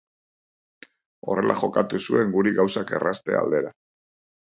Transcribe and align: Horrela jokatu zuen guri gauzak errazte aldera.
Horrela 1.27 1.57
jokatu 1.61 2.01
zuen 2.09 2.35
guri 2.39 2.57
gauzak 2.59 2.97
errazte 3.01 3.43
aldera. 3.45 3.79